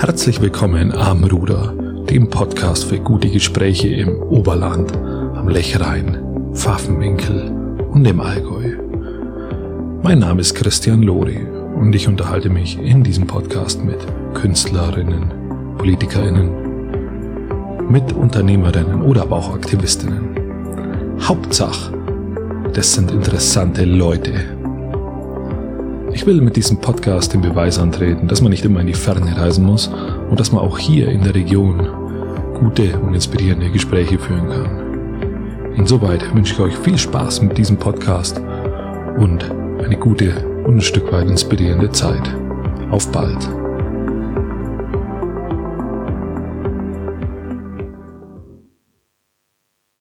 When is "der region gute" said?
31.22-32.98